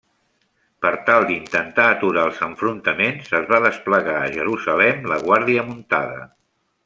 [0.85, 6.27] Per tal d'intentar aturar els enfrontaments, es va desplegar a Jerusalem la guàrdia muntada.